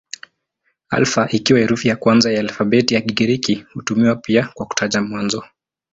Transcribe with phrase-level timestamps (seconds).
[0.89, 5.43] Alfa ikiwa herufi ya kwanza ya alfabeti ya Kigiriki hutumiwa pia kwa kutaja mwanzo.